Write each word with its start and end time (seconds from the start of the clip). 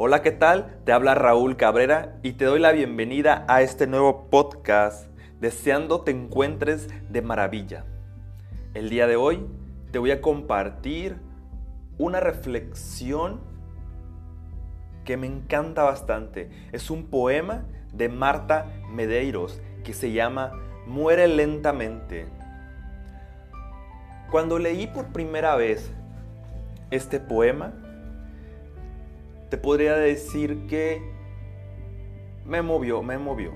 Hola, 0.00 0.22
¿qué 0.22 0.30
tal? 0.30 0.78
Te 0.84 0.92
habla 0.92 1.16
Raúl 1.16 1.56
Cabrera 1.56 2.20
y 2.22 2.34
te 2.34 2.44
doy 2.44 2.60
la 2.60 2.70
bienvenida 2.70 3.44
a 3.48 3.62
este 3.62 3.88
nuevo 3.88 4.30
podcast, 4.30 5.10
deseando 5.40 6.02
te 6.02 6.12
encuentres 6.12 6.88
de 7.10 7.20
maravilla. 7.20 7.84
El 8.74 8.90
día 8.90 9.08
de 9.08 9.16
hoy 9.16 9.44
te 9.90 9.98
voy 9.98 10.12
a 10.12 10.20
compartir 10.20 11.16
una 11.98 12.20
reflexión 12.20 13.40
que 15.04 15.16
me 15.16 15.26
encanta 15.26 15.82
bastante. 15.82 16.48
Es 16.70 16.90
un 16.90 17.06
poema 17.06 17.66
de 17.92 18.08
Marta 18.08 18.66
Medeiros 18.92 19.60
que 19.82 19.94
se 19.94 20.12
llama 20.12 20.52
Muere 20.86 21.26
lentamente. 21.26 22.28
Cuando 24.30 24.60
leí 24.60 24.86
por 24.86 25.08
primera 25.08 25.56
vez 25.56 25.92
este 26.90 27.20
poema, 27.20 27.72
te 29.50 29.56
podría 29.56 29.94
decir 29.94 30.66
que 30.66 31.00
me 32.44 32.62
movió, 32.62 33.02
me 33.02 33.18
movió. 33.18 33.52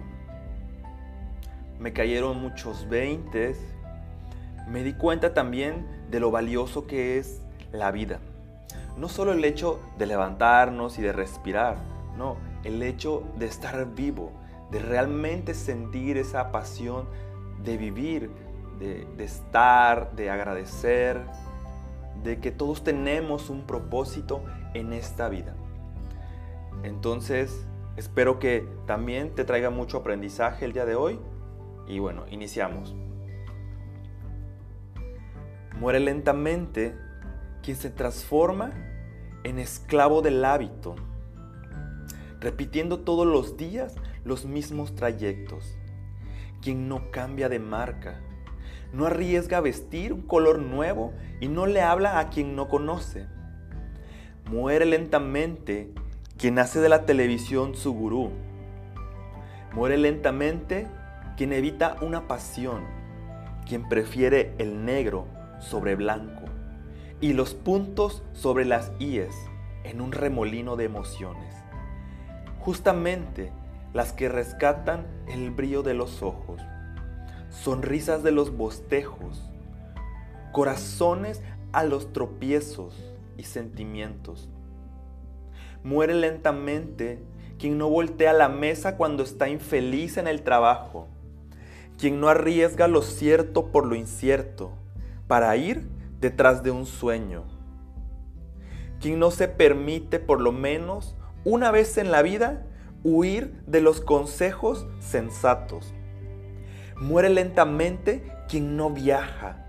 Me 1.78 1.92
cayeron 1.92 2.40
muchos 2.40 2.88
veintes. 2.88 3.58
Me 4.68 4.82
di 4.84 4.92
cuenta 4.92 5.34
también 5.34 5.86
de 6.10 6.20
lo 6.20 6.30
valioso 6.30 6.86
que 6.86 7.18
es 7.18 7.42
la 7.72 7.90
vida. 7.90 8.20
No 8.96 9.08
solo 9.08 9.32
el 9.32 9.44
hecho 9.44 9.80
de 9.98 10.06
levantarnos 10.06 10.98
y 10.98 11.02
de 11.02 11.12
respirar, 11.12 11.76
no, 12.16 12.36
el 12.64 12.82
hecho 12.82 13.24
de 13.38 13.46
estar 13.46 13.94
vivo, 13.94 14.30
de 14.70 14.78
realmente 14.78 15.54
sentir 15.54 16.18
esa 16.18 16.52
pasión 16.52 17.06
de 17.64 17.76
vivir, 17.76 18.30
de, 18.78 19.06
de 19.16 19.24
estar, 19.24 20.12
de 20.12 20.30
agradecer, 20.30 21.20
de 22.22 22.38
que 22.40 22.50
todos 22.50 22.84
tenemos 22.84 23.50
un 23.50 23.66
propósito 23.66 24.44
en 24.74 24.92
esta 24.92 25.28
vida. 25.28 25.54
Entonces, 26.82 27.66
espero 27.96 28.38
que 28.38 28.66
también 28.86 29.34
te 29.34 29.44
traiga 29.44 29.70
mucho 29.70 29.98
aprendizaje 29.98 30.64
el 30.64 30.72
día 30.72 30.84
de 30.84 30.94
hoy. 30.94 31.18
Y 31.86 31.98
bueno, 31.98 32.24
iniciamos. 32.30 32.94
Muere 35.78 36.00
lentamente 36.00 36.96
quien 37.62 37.76
se 37.76 37.90
transforma 37.90 38.72
en 39.44 39.58
esclavo 39.58 40.22
del 40.22 40.44
hábito, 40.44 40.94
repitiendo 42.40 43.00
todos 43.00 43.26
los 43.26 43.56
días 43.56 43.94
los 44.24 44.44
mismos 44.44 44.94
trayectos. 44.94 45.76
Quien 46.60 46.88
no 46.88 47.10
cambia 47.10 47.48
de 47.48 47.58
marca, 47.58 48.20
no 48.92 49.06
arriesga 49.06 49.60
vestir 49.60 50.12
un 50.12 50.22
color 50.22 50.58
nuevo 50.58 51.12
y 51.40 51.48
no 51.48 51.66
le 51.66 51.80
habla 51.80 52.18
a 52.18 52.28
quien 52.28 52.54
no 52.54 52.68
conoce. 52.68 53.26
Muere 54.50 54.84
lentamente 54.84 55.90
quien 56.36 56.58
hace 56.58 56.80
de 56.80 56.88
la 56.88 57.06
televisión 57.06 57.74
su 57.74 57.92
gurú. 57.92 58.30
Muere 59.72 59.96
lentamente 59.96 60.86
quien 61.36 61.52
evita 61.52 61.96
una 62.02 62.28
pasión, 62.28 62.84
quien 63.66 63.88
prefiere 63.88 64.54
el 64.58 64.84
negro 64.84 65.26
sobre 65.60 65.94
blanco 65.94 66.42
y 67.20 67.32
los 67.32 67.54
puntos 67.54 68.22
sobre 68.32 68.64
las 68.64 68.92
íes 68.98 69.34
en 69.84 70.00
un 70.00 70.12
remolino 70.12 70.76
de 70.76 70.84
emociones. 70.84 71.54
Justamente 72.58 73.52
las 73.94 74.12
que 74.12 74.28
rescatan 74.28 75.06
el 75.28 75.50
brillo 75.50 75.82
de 75.82 75.94
los 75.94 76.22
ojos, 76.22 76.60
sonrisas 77.52 78.24
de 78.24 78.32
los 78.32 78.56
bostejos, 78.56 79.48
corazones 80.50 81.40
a 81.72 81.84
los 81.84 82.12
tropiezos 82.12 83.14
y 83.36 83.44
sentimientos 83.44 84.48
Muere 85.84 86.14
lentamente 86.14 87.18
quien 87.58 87.76
no 87.76 87.90
voltea 87.90 88.32
la 88.32 88.48
mesa 88.48 88.96
cuando 88.96 89.24
está 89.24 89.48
infeliz 89.48 90.16
en 90.16 90.28
el 90.28 90.42
trabajo, 90.42 91.08
quien 91.98 92.20
no 92.20 92.28
arriesga 92.28 92.86
lo 92.86 93.02
cierto 93.02 93.72
por 93.72 93.86
lo 93.86 93.96
incierto 93.96 94.70
para 95.26 95.56
ir 95.56 95.88
detrás 96.20 96.62
de 96.62 96.70
un 96.70 96.86
sueño, 96.86 97.42
quien 99.00 99.18
no 99.18 99.32
se 99.32 99.48
permite 99.48 100.20
por 100.20 100.40
lo 100.40 100.52
menos 100.52 101.16
una 101.44 101.72
vez 101.72 101.98
en 101.98 102.12
la 102.12 102.22
vida 102.22 102.64
huir 103.02 103.60
de 103.66 103.80
los 103.80 104.00
consejos 104.00 104.86
sensatos. 105.00 105.92
Muere 107.00 107.28
lentamente 107.28 108.22
quien 108.48 108.76
no 108.76 108.90
viaja, 108.90 109.66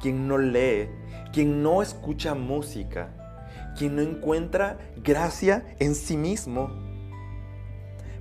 quien 0.00 0.28
no 0.28 0.38
lee, 0.38 0.88
quien 1.32 1.62
no 1.62 1.82
escucha 1.82 2.34
música, 2.34 3.08
quien 3.76 3.96
no 3.96 4.02
encuentra 4.02 4.78
gracia 4.96 5.64
en 5.78 5.94
sí 5.94 6.16
mismo. 6.16 6.70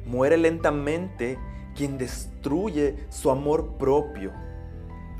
Muere 0.06 0.38
lentamente 0.38 1.38
quien 1.76 1.98
destruye 1.98 2.96
su 3.10 3.30
amor 3.30 3.78
propio, 3.78 4.32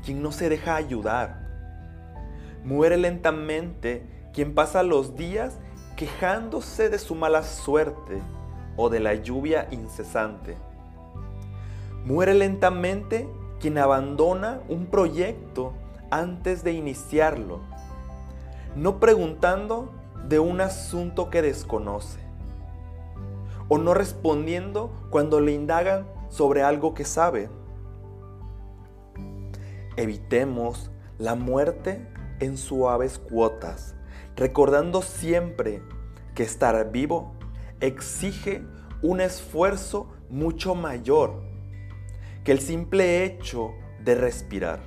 quien 0.04 0.22
no 0.22 0.32
se 0.32 0.48
deja 0.48 0.76
ayudar. 0.76 1.46
Muere 2.64 2.96
lentamente 2.96 4.06
quien 4.32 4.54
pasa 4.54 4.82
los 4.82 5.16
días 5.16 5.58
quejándose 5.96 6.90
de 6.90 6.98
su 6.98 7.14
mala 7.14 7.42
suerte 7.42 8.20
o 8.76 8.90
de 8.90 9.00
la 9.00 9.14
lluvia 9.14 9.68
incesante. 9.70 10.56
Muere 12.06 12.34
lentamente 12.34 13.28
quien 13.58 13.78
abandona 13.78 14.60
un 14.68 14.86
proyecto 14.86 15.72
antes 16.12 16.62
de 16.62 16.70
iniciarlo, 16.70 17.58
no 18.76 19.00
preguntando 19.00 19.90
de 20.28 20.38
un 20.38 20.60
asunto 20.60 21.30
que 21.30 21.42
desconoce 21.42 22.20
o 23.68 23.78
no 23.78 23.92
respondiendo 23.92 24.92
cuando 25.10 25.40
le 25.40 25.50
indagan 25.50 26.06
sobre 26.28 26.62
algo 26.62 26.94
que 26.94 27.04
sabe. 27.04 27.50
Evitemos 29.96 30.92
la 31.18 31.34
muerte 31.34 32.06
en 32.38 32.56
suaves 32.56 33.18
cuotas, 33.18 33.96
recordando 34.36 35.02
siempre 35.02 35.82
que 36.36 36.44
estar 36.44 36.92
vivo 36.92 37.32
exige 37.80 38.64
un 39.02 39.20
esfuerzo 39.20 40.06
mucho 40.30 40.76
mayor 40.76 41.45
que 42.46 42.52
el 42.52 42.60
simple 42.60 43.24
hecho 43.24 43.74
de 44.04 44.14
respirar. 44.14 44.78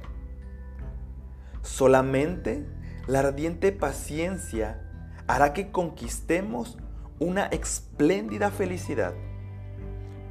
Solamente 1.61 2.65
la 3.05 3.19
ardiente 3.19 3.73
paciencia 3.73 4.81
hará 5.27 5.51
que 5.51 5.69
conquistemos 5.69 6.77
una 7.19 7.47
espléndida 7.47 8.49
felicidad. 8.49 9.13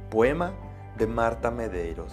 Poema 0.09 0.55
de 0.97 1.05
Marta 1.05 1.51
Medeiros. 1.51 2.11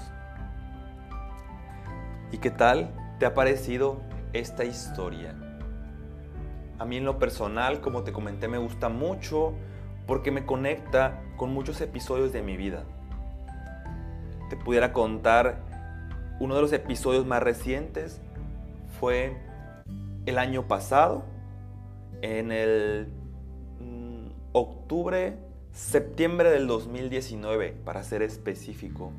¿Y 2.30 2.36
qué 2.36 2.50
tal 2.50 2.92
te 3.18 3.24
ha 3.24 3.32
parecido 3.32 4.02
esta 4.34 4.66
historia? 4.66 5.34
A 6.78 6.84
mí 6.84 6.98
en 6.98 7.06
lo 7.06 7.18
personal, 7.18 7.80
como 7.80 8.02
te 8.02 8.12
comenté, 8.12 8.48
me 8.48 8.58
gusta 8.58 8.90
mucho 8.90 9.54
porque 10.06 10.30
me 10.30 10.44
conecta 10.44 11.22
con 11.38 11.54
muchos 11.54 11.80
episodios 11.80 12.34
de 12.34 12.42
mi 12.42 12.58
vida. 12.58 12.84
Te 14.48 14.56
pudiera 14.56 14.92
contar, 14.92 15.60
uno 16.40 16.54
de 16.54 16.62
los 16.62 16.72
episodios 16.72 17.26
más 17.26 17.42
recientes 17.42 18.20
fue 19.00 19.36
el 20.26 20.38
año 20.38 20.66
pasado, 20.68 21.24
en 22.22 22.52
el 22.52 23.08
mm, 23.80 24.28
octubre, 24.52 25.36
septiembre 25.72 26.50
del 26.50 26.66
2019, 26.66 27.76
para 27.84 28.02
ser 28.02 28.22
específico. 28.22 29.12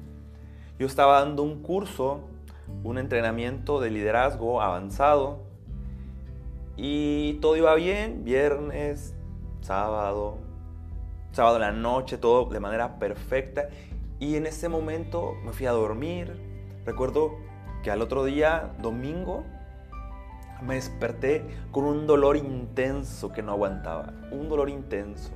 Yo 0.79 0.87
estaba 0.87 1.19
dando 1.19 1.43
un 1.43 1.61
curso, 1.61 2.21
un 2.83 2.97
entrenamiento 2.97 3.79
de 3.79 3.91
liderazgo 3.91 4.61
avanzado 4.61 5.39
y 6.75 7.33
todo 7.35 7.55
iba 7.55 7.73
bien, 7.75 8.23
viernes, 8.23 9.15
sábado, 9.61 10.37
sábado 11.31 11.55
en 11.55 11.61
la 11.61 11.71
noche, 11.71 12.17
todo 12.17 12.45
de 12.45 12.59
manera 12.59 12.99
perfecta. 12.99 13.69
Y 14.19 14.35
en 14.35 14.47
ese 14.47 14.67
momento 14.69 15.35
me 15.45 15.51
fui 15.51 15.65
a 15.67 15.71
dormir. 15.71 16.35
Recuerdo 16.85 17.35
que 17.83 17.91
al 17.91 18.01
otro 18.01 18.25
día, 18.25 18.73
domingo, 18.81 19.43
me 20.61 20.75
desperté 20.75 21.43
con 21.71 21.83
un 21.83 22.07
dolor 22.07 22.35
intenso 22.35 23.31
que 23.31 23.43
no 23.43 23.51
aguantaba, 23.51 24.13
un 24.31 24.49
dolor 24.49 24.69
intenso. 24.69 25.31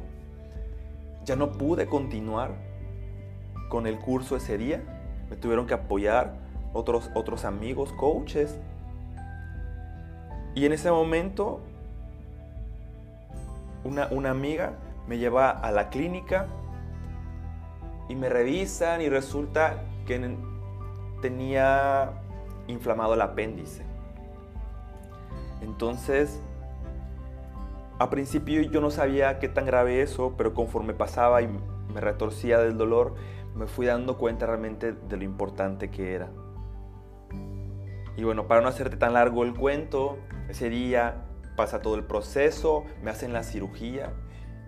Ya 1.26 1.36
no 1.36 1.52
pude 1.52 1.86
continuar 1.86 2.56
con 3.70 3.86
el 3.86 4.00
curso 4.00 4.36
ese 4.36 4.58
día, 4.58 4.82
me 5.30 5.36
tuvieron 5.36 5.68
que 5.68 5.76
apoyar 5.76 6.34
otros, 6.74 7.12
otros 7.14 7.46
amigos, 7.46 7.94
coaches. 7.94 8.58
Y 10.56 10.66
en 10.66 10.74
ese 10.74 10.92
momento, 10.92 11.62
una, 13.84 14.08
una 14.08 14.32
amiga 14.32 14.74
me 15.08 15.20
lleva 15.20 15.52
a 15.52 15.72
la 15.72 15.90
clínica 15.90 16.48
y 18.12 18.16
me 18.16 18.28
revisan 18.28 19.02
y 19.02 19.08
resulta 19.08 19.86
que 20.06 20.36
tenía 21.22 22.12
inflamado 22.68 23.14
el 23.14 23.22
apéndice. 23.22 23.86
Entonces, 25.62 26.42
A 28.00 28.10
principio 28.10 28.64
yo 28.64 28.82
no 28.82 28.90
sabía 28.90 29.38
qué 29.38 29.48
tan 29.48 29.68
grave 29.68 30.02
eso, 30.02 30.34
pero 30.36 30.56
conforme 30.56 30.96
pasaba 30.96 31.44
y 31.44 31.48
me 31.94 32.02
retorcía 32.02 32.58
del 32.58 32.76
dolor, 32.76 33.14
me 33.54 33.68
fui 33.68 33.86
dando 33.86 34.18
cuenta 34.18 34.48
realmente 34.48 34.94
de 34.94 35.18
lo 35.18 35.24
importante 35.24 35.92
que 35.92 36.16
era. 36.16 36.32
Y 38.18 38.24
bueno, 38.24 38.48
para 38.48 38.62
no 38.62 38.70
hacerte 38.70 38.98
tan 38.98 39.14
largo 39.14 39.44
el 39.44 39.54
cuento, 39.54 40.18
ese 40.50 40.70
día 40.70 41.28
pasa 41.56 41.84
todo 41.84 41.94
el 41.94 42.04
proceso, 42.04 42.86
me 43.04 43.12
hacen 43.12 43.34
la 43.34 43.44
cirugía 43.44 44.14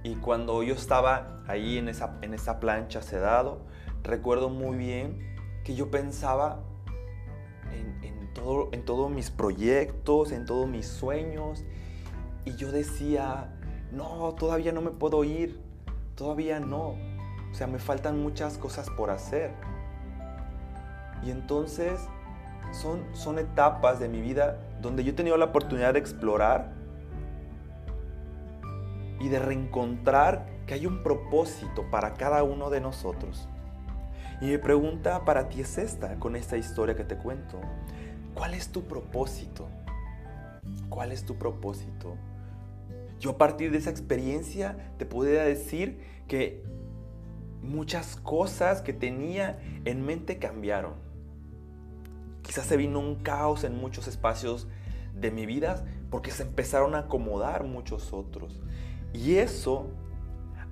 y 0.03 0.13
cuando 0.17 0.61
yo 0.61 0.75
estaba 0.75 1.32
ahí 1.47 1.77
en 1.77 1.89
esa, 1.89 2.17
en 2.21 2.33
esa 2.33 2.59
plancha 2.59 3.01
sedado, 3.01 3.61
recuerdo 4.03 4.49
muy 4.49 4.77
bien 4.77 5.35
que 5.63 5.75
yo 5.75 5.89
pensaba 5.89 6.59
en, 7.71 8.33
todo, 8.33 8.69
en 8.71 8.83
todos 8.83 9.11
mis 9.11 9.31
proyectos, 9.31 10.31
en 10.31 10.45
todos 10.45 10.67
mis 10.67 10.87
sueños 10.87 11.63
y 12.45 12.55
yo 12.55 12.71
decía, 12.71 13.53
no, 13.91 14.33
todavía 14.33 14.71
no 14.71 14.81
me 14.81 14.91
puedo 14.91 15.23
ir, 15.23 15.61
todavía 16.15 16.59
no. 16.59 16.95
O 17.51 17.55
sea, 17.55 17.67
me 17.67 17.79
faltan 17.79 18.21
muchas 18.21 18.57
cosas 18.57 18.89
por 18.89 19.11
hacer. 19.11 19.51
Y 21.23 21.31
entonces 21.31 21.99
son, 22.71 23.03
son 23.13 23.39
etapas 23.39 23.99
de 23.99 24.09
mi 24.09 24.21
vida 24.21 24.57
donde 24.81 25.03
yo 25.03 25.11
he 25.11 25.13
tenido 25.13 25.37
la 25.37 25.45
oportunidad 25.45 25.93
de 25.93 25.99
explorar 25.99 26.73
y 29.19 29.29
de 29.29 29.39
reencontrar 29.39 30.52
que 30.65 30.73
hay 30.73 30.85
un 30.85 31.03
propósito 31.03 31.89
para 31.89 32.13
cada 32.13 32.43
uno 32.43 32.69
de 32.69 32.81
nosotros. 32.81 33.47
Y 34.41 34.47
mi 34.47 34.57
pregunta 34.57 35.25
para 35.25 35.49
ti 35.49 35.61
es 35.61 35.77
esta, 35.77 36.19
con 36.19 36.35
esta 36.35 36.57
historia 36.57 36.95
que 36.95 37.03
te 37.03 37.17
cuento. 37.17 37.59
¿Cuál 38.33 38.53
es 38.53 38.69
tu 38.69 38.83
propósito? 38.83 39.67
¿Cuál 40.89 41.11
es 41.11 41.23
tu 41.25 41.35
propósito? 41.37 42.15
Yo 43.19 43.31
a 43.31 43.37
partir 43.37 43.71
de 43.71 43.77
esa 43.77 43.89
experiencia 43.89 44.93
te 44.97 45.05
podría 45.05 45.43
decir 45.43 45.99
que 46.27 46.63
muchas 47.61 48.17
cosas 48.17 48.81
que 48.81 48.93
tenía 48.93 49.59
en 49.85 50.05
mente 50.05 50.39
cambiaron. 50.39 50.95
Quizás 52.41 52.65
se 52.65 52.75
vino 52.75 52.99
un 52.99 53.15
caos 53.15 53.63
en 53.63 53.77
muchos 53.77 54.07
espacios 54.07 54.67
de 55.15 55.31
mi 55.31 55.45
vida 55.45 55.85
porque 56.09 56.31
se 56.31 56.43
empezaron 56.43 56.95
a 56.95 56.99
acomodar 56.99 57.63
muchos 57.63 58.11
otros. 58.11 58.59
Y 59.13 59.35
eso 59.35 59.87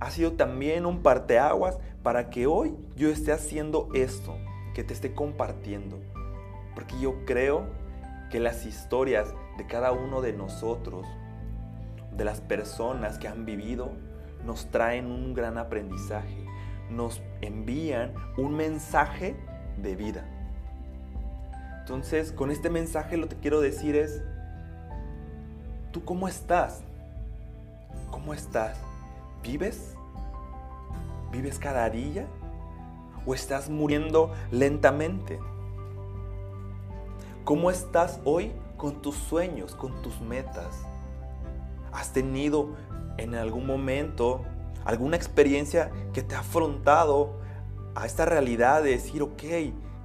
ha 0.01 0.09
sido 0.09 0.31
también 0.31 0.87
un 0.87 1.03
parteaguas 1.03 1.77
para 2.01 2.31
que 2.31 2.47
hoy 2.47 2.75
yo 2.95 3.09
esté 3.09 3.31
haciendo 3.31 3.87
esto, 3.93 4.35
que 4.73 4.83
te 4.83 4.95
esté 4.95 5.13
compartiendo. 5.13 5.99
Porque 6.73 6.99
yo 6.99 7.23
creo 7.25 7.67
que 8.31 8.39
las 8.39 8.65
historias 8.65 9.31
de 9.59 9.67
cada 9.67 9.91
uno 9.91 10.21
de 10.21 10.33
nosotros 10.33 11.05
de 12.17 12.25
las 12.25 12.41
personas 12.41 13.19
que 13.19 13.27
han 13.27 13.45
vivido 13.45 13.91
nos 14.43 14.71
traen 14.71 15.05
un 15.05 15.35
gran 15.35 15.59
aprendizaje, 15.59 16.47
nos 16.89 17.21
envían 17.41 18.11
un 18.37 18.55
mensaje 18.55 19.35
de 19.77 19.95
vida. 19.95 20.25
Entonces, 21.81 22.31
con 22.31 22.49
este 22.49 22.71
mensaje 22.71 23.17
lo 23.17 23.29
que 23.29 23.35
quiero 23.35 23.61
decir 23.61 23.95
es, 23.95 24.23
¿tú 25.91 26.03
cómo 26.03 26.27
estás? 26.27 26.81
¿Cómo 28.09 28.33
estás? 28.33 28.79
¿Vives? 29.43 29.90
¿Vives 31.31 31.59
cada 31.59 31.89
día? 31.89 32.27
¿O 33.25 33.33
estás 33.33 33.69
muriendo 33.69 34.33
lentamente? 34.51 35.39
¿Cómo 37.45 37.71
estás 37.71 38.19
hoy 38.25 38.51
con 38.75 39.01
tus 39.01 39.15
sueños, 39.15 39.75
con 39.75 40.01
tus 40.01 40.19
metas? 40.19 40.85
¿Has 41.93 42.11
tenido 42.11 42.75
en 43.17 43.35
algún 43.35 43.65
momento 43.65 44.41
alguna 44.83 45.15
experiencia 45.15 45.91
que 46.13 46.21
te 46.21 46.35
ha 46.35 46.39
afrontado 46.39 47.39
a 47.95 48.05
esta 48.05 48.25
realidad 48.25 48.83
de 48.83 48.91
decir, 48.91 49.21
ok, 49.21 49.43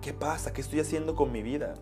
¿qué 0.00 0.12
pasa? 0.12 0.52
¿Qué 0.52 0.60
estoy 0.60 0.80
haciendo 0.80 1.16
con 1.16 1.32
mi 1.32 1.42
vida? 1.42 1.74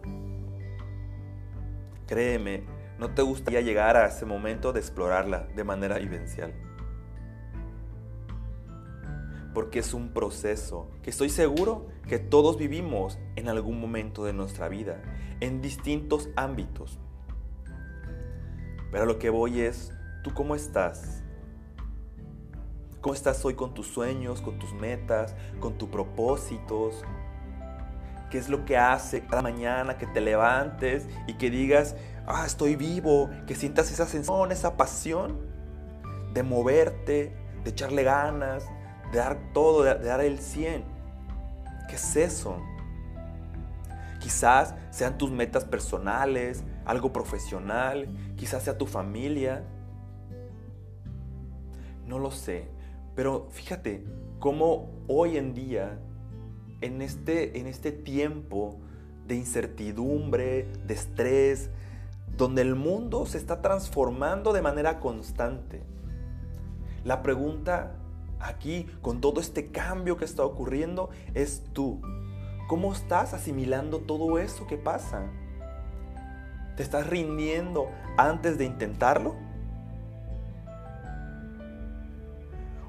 Créeme, 2.07 2.65
no 2.99 3.11
te 3.11 3.23
gustaría 3.23 3.61
llegar 3.61 3.97
a 3.97 4.07
ese 4.07 4.25
momento 4.25 4.73
de 4.73 4.81
explorarla 4.81 5.49
de 5.55 5.65
manera 5.65 5.99
vivencial. 5.99 6.53
Porque 9.55 9.79
es 9.79 9.95
un 9.95 10.09
proceso 10.11 10.91
que 11.03 11.11
estoy 11.11 11.31
seguro 11.31 11.87
que 12.09 12.19
todos 12.19 12.59
vivimos 12.59 13.19
en 13.37 13.49
algún 13.49 13.81
momento 13.81 14.25
de 14.25 14.33
nuestra 14.33 14.69
vida, 14.69 15.01
en 15.41 15.63
distintos 15.63 16.29
ámbitos. 16.37 16.99
Pero 18.91 19.07
lo 19.07 19.19
que 19.19 19.31
voy 19.31 19.61
es, 19.61 19.93
¿tú 20.23 20.35
cómo 20.35 20.55
estás? 20.55 21.23
¿Cómo 23.01 23.15
estás 23.15 23.45
hoy 23.45 23.55
con 23.55 23.75
tus 23.75 23.87
sueños, 23.87 24.41
con 24.41 24.59
tus 24.59 24.73
metas, 24.73 25.35
con 25.61 25.77
tus 25.79 25.89
propósitos? 25.89 27.05
¿Qué 28.31 28.39
es 28.39 28.49
lo 28.49 28.65
que 28.65 28.79
hace 28.79 29.27
cada 29.27 29.43
mañana 29.43 29.99
que 29.99 30.07
te 30.07 30.21
levantes 30.21 31.07
y 31.27 31.35
que 31.35 31.51
digas, 31.51 31.97
ah, 32.27 32.45
estoy 32.47 32.77
vivo, 32.77 33.31
que 33.47 33.55
sientas 33.55 33.93
esa 33.93 34.07
sensación, 34.07 34.53
esa 34.53 34.77
pasión 34.77 35.39
de 36.33 36.43
moverte, 36.43 37.37
de 37.63 37.71
echarle 37.71 38.03
ganas, 38.03 38.65
de 39.15 39.21
dar 39.21 39.39
todo, 39.53 39.85
de, 39.85 39.95
dar 39.95 40.21
el 40.21 40.41
100? 40.41 40.83
¿Qué 41.89 41.95
es 41.95 42.17
eso? 42.17 42.61
Quizás 44.21 44.75
sean 44.91 45.17
tus 45.19 45.31
metas 45.31 45.65
personales, 45.65 46.65
algo 46.85 47.13
profesional, 47.13 48.09
quizás 48.37 48.65
sea 48.65 48.77
tu 48.77 48.87
familia. 48.87 49.65
No 52.07 52.19
lo 52.19 52.31
sé, 52.33 52.69
pero 53.15 53.47
fíjate 53.51 54.05
cómo 54.41 54.91
hoy 55.07 55.37
en 55.37 55.55
día, 55.55 55.99
en 56.81 57.01
este, 57.01 57.59
en 57.61 57.67
este 57.67 57.93
tiempo 57.93 58.81
de 59.29 59.37
incertidumbre, 59.37 60.67
de 60.87 60.95
estrés, 60.95 61.71
donde 62.37 62.63
el 62.63 62.75
mundo 62.75 63.27
se 63.27 63.39
está 63.39 63.63
transformando 63.63 64.53
de 64.53 64.61
manera 64.61 64.99
constante. 64.99 65.83
La 67.05 67.23
pregunta 67.23 67.93
aquí, 68.45 68.87
con 69.01 69.21
todo 69.21 69.41
este 69.41 69.71
cambio 69.71 70.17
que 70.17 70.25
está 70.25 70.45
ocurriendo, 70.45 71.11
es 71.35 71.65
tú. 71.73 72.01
¿Cómo 72.69 72.93
estás 72.93 73.35
asimilando 73.35 74.01
todo 74.01 74.39
eso 74.39 74.67
que 74.67 74.77
pasa? 74.77 75.27
¿Te 76.77 76.83
estás 76.83 77.07
rindiendo 77.07 77.89
antes 78.17 78.59
de 78.59 78.65
intentarlo? 78.65 79.35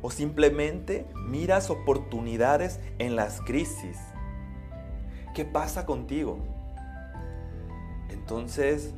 ¿O 0.02 0.12
simplemente 0.12 1.08
miras 1.16 1.70
oportunidades 1.70 2.80
en 3.00 3.16
las 3.16 3.42
crisis? 3.42 3.98
¿Qué 5.34 5.46
pasa 5.46 5.86
contigo? 5.86 6.40
Entonces, 8.10 8.94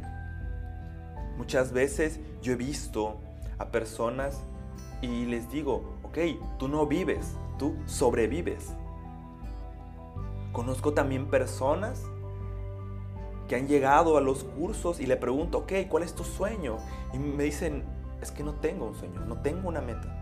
muchas 1.37 1.71
veces 1.71 2.19
yo 2.41 2.53
he 2.53 2.55
visto 2.55 3.19
a 3.57 3.71
personas 3.71 4.43
y 5.01 5.25
les 5.25 5.49
digo, 5.51 5.96
tú 6.57 6.67
no 6.67 6.85
vives, 6.87 7.35
tú 7.59 7.75
sobrevives. 7.85 8.73
Conozco 10.51 10.93
también 10.93 11.27
personas 11.27 12.03
que 13.47 13.55
han 13.55 13.67
llegado 13.67 14.17
a 14.17 14.21
los 14.21 14.43
cursos 14.43 14.99
y 14.99 15.05
le 15.05 15.15
pregunto, 15.15 15.59
ok, 15.59 15.73
¿cuál 15.89 16.03
es 16.03 16.13
tu 16.13 16.23
sueño? 16.23 16.77
Y 17.13 17.19
me 17.19 17.43
dicen, 17.43 17.83
es 18.21 18.31
que 18.31 18.43
no 18.43 18.55
tengo 18.55 18.87
un 18.87 18.95
sueño, 18.95 19.21
no 19.25 19.41
tengo 19.41 19.69
una 19.69 19.81
meta. 19.81 20.13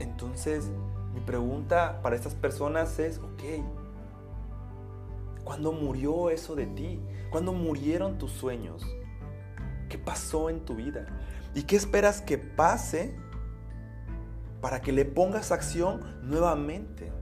Entonces, 0.00 0.70
mi 1.14 1.20
pregunta 1.20 2.00
para 2.02 2.16
estas 2.16 2.34
personas 2.34 2.98
es, 2.98 3.18
ok, 3.18 3.64
¿cuándo 5.44 5.72
murió 5.72 6.30
eso 6.30 6.56
de 6.56 6.66
ti? 6.66 7.00
¿Cuándo 7.30 7.52
murieron 7.52 8.18
tus 8.18 8.32
sueños? 8.32 8.82
¿Qué 9.88 9.98
pasó 9.98 10.50
en 10.50 10.64
tu 10.64 10.74
vida? 10.74 11.06
¿Y 11.54 11.62
qué 11.62 11.76
esperas 11.76 12.20
que 12.20 12.38
pase 12.38 13.16
para 14.60 14.80
que 14.80 14.92
le 14.92 15.04
pongas 15.04 15.52
acción 15.52 16.20
nuevamente? 16.22 17.12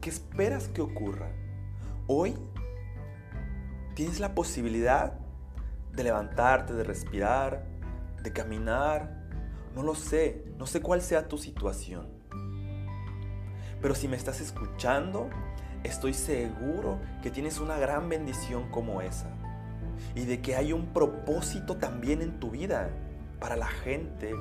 ¿Qué 0.00 0.10
esperas 0.10 0.68
que 0.68 0.80
ocurra? 0.80 1.30
Hoy 2.06 2.36
tienes 3.94 4.20
la 4.20 4.34
posibilidad 4.34 5.14
de 5.92 6.04
levantarte, 6.04 6.72
de 6.72 6.84
respirar, 6.84 7.64
de 8.22 8.32
caminar. 8.32 9.22
No 9.74 9.82
lo 9.82 9.94
sé, 9.94 10.44
no 10.58 10.66
sé 10.66 10.80
cuál 10.80 11.02
sea 11.02 11.28
tu 11.28 11.38
situación. 11.38 12.08
Pero 13.80 13.94
si 13.94 14.08
me 14.08 14.16
estás 14.16 14.40
escuchando, 14.40 15.28
estoy 15.84 16.14
seguro 16.14 17.00
que 17.22 17.30
tienes 17.30 17.58
una 17.58 17.78
gran 17.78 18.08
bendición 18.08 18.70
como 18.70 19.02
esa. 19.02 19.30
Y 20.14 20.24
de 20.24 20.40
que 20.40 20.56
hay 20.56 20.72
un 20.72 20.92
propósito 20.92 21.76
también 21.76 22.22
en 22.22 22.40
tu 22.40 22.50
vida 22.50 22.90
para 23.38 23.56
la 23.56 23.66
gente, 23.66 24.32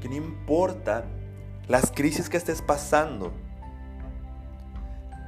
que 0.00 0.08
no 0.08 0.16
importa 0.16 1.04
las 1.68 1.90
crisis 1.90 2.28
que 2.28 2.36
estés 2.36 2.62
pasando, 2.62 3.32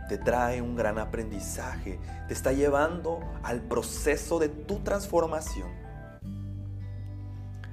te 0.09 0.19
trae 0.19 0.61
un 0.61 0.77
gran 0.77 0.99
aprendizaje, 0.99 1.99
te 2.29 2.35
está 2.35 2.53
llevando 2.53 3.21
al 3.43 3.62
proceso 3.62 4.39
de 4.39 4.49
tu 4.49 4.81
transformación. 4.81 5.69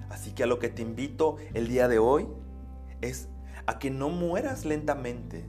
Así 0.10 0.32
que 0.32 0.44
a 0.44 0.48
lo 0.48 0.60
que 0.60 0.70
te 0.70 0.82
invito 0.82 1.38
el 1.54 1.68
día 1.68 1.88
de 1.88 2.00
hoy 2.00 2.28
es 3.02 3.28
a 3.66 3.78
que 3.80 3.92
no 3.92 4.10
mueras 4.10 4.66
lentamente, 4.66 5.46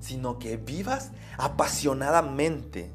sino 0.00 0.38
que 0.38 0.56
vivas 0.56 1.12
apasionadamente. 1.38 2.92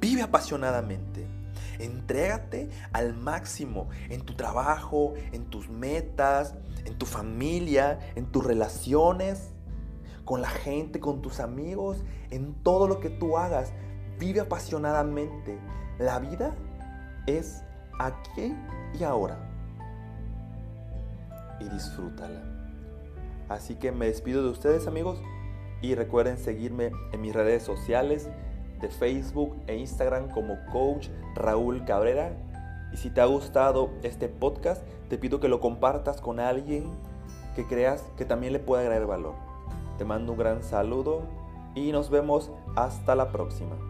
Vive 0.00 0.22
apasionadamente. 0.22 1.37
Entrégate 1.78 2.70
al 2.92 3.14
máximo 3.14 3.88
en 4.08 4.22
tu 4.22 4.34
trabajo, 4.34 5.14
en 5.32 5.46
tus 5.46 5.68
metas, 5.68 6.54
en 6.84 6.96
tu 6.96 7.06
familia, 7.06 7.98
en 8.16 8.26
tus 8.26 8.44
relaciones, 8.44 9.50
con 10.24 10.40
la 10.42 10.48
gente, 10.48 11.00
con 11.00 11.22
tus 11.22 11.40
amigos, 11.40 12.04
en 12.30 12.54
todo 12.62 12.88
lo 12.88 13.00
que 13.00 13.10
tú 13.10 13.38
hagas. 13.38 13.72
Vive 14.18 14.40
apasionadamente. 14.40 15.58
La 15.98 16.18
vida 16.18 16.54
es 17.26 17.62
aquí 17.98 18.54
y 18.98 19.04
ahora. 19.04 19.38
Y 21.60 21.68
disfrútala. 21.68 22.42
Así 23.48 23.76
que 23.76 23.92
me 23.92 24.06
despido 24.06 24.42
de 24.42 24.50
ustedes 24.50 24.86
amigos 24.86 25.22
y 25.80 25.94
recuerden 25.94 26.38
seguirme 26.38 26.90
en 27.12 27.20
mis 27.20 27.34
redes 27.34 27.62
sociales 27.62 28.28
de 28.80 28.88
Facebook 28.88 29.56
e 29.66 29.76
Instagram 29.76 30.30
como 30.30 30.58
Coach 30.72 31.08
Raúl 31.34 31.84
Cabrera. 31.84 32.32
Y 32.92 32.96
si 32.96 33.10
te 33.10 33.20
ha 33.20 33.26
gustado 33.26 33.90
este 34.02 34.28
podcast, 34.28 34.82
te 35.08 35.18
pido 35.18 35.40
que 35.40 35.48
lo 35.48 35.60
compartas 35.60 36.20
con 36.20 36.40
alguien 36.40 36.90
que 37.54 37.66
creas 37.66 38.02
que 38.16 38.24
también 38.24 38.52
le 38.52 38.60
pueda 38.60 38.82
agregar 38.82 39.06
valor. 39.06 39.34
Te 39.98 40.04
mando 40.04 40.32
un 40.32 40.38
gran 40.38 40.62
saludo 40.62 41.22
y 41.74 41.92
nos 41.92 42.10
vemos 42.10 42.50
hasta 42.76 43.14
la 43.14 43.32
próxima. 43.32 43.87